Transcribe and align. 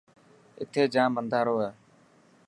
اٿي 0.61 0.83
جام 0.93 1.11
انڌارو 1.19 1.55
هي. 1.63 1.69